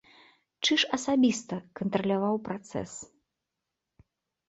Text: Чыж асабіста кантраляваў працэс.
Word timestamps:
Чыж 0.67 0.81
асабіста 0.97 1.55
кантраляваў 1.83 2.43
працэс. 2.51 2.91